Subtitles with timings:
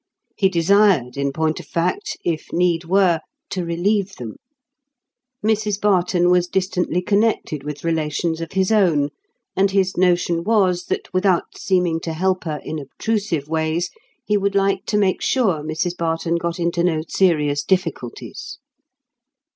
[0.35, 3.19] He desired, in point of fact, if need were,
[3.51, 4.37] to relieve them.
[5.45, 9.09] Mrs Barton was distantly connected with relations of his own;
[9.55, 13.91] and his notion was that without seeming to help her in obtrusive ways,
[14.25, 18.57] he would like to make sure Mrs Barton got into no serious difficulties.